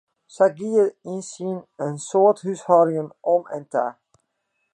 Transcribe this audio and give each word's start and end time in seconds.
Sa 0.35 0.45
gie 0.57 0.77
it 0.85 0.93
yn 1.15 1.21
in 1.87 1.95
soad 2.07 2.37
húshâldingen 2.43 3.09
om 3.33 3.43
en 3.55 3.63
ta. 3.73 3.85